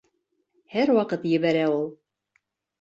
[0.77, 1.87] Һәр ваҡыт ебәрә ул.